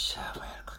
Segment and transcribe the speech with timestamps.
[0.00, 0.69] Shower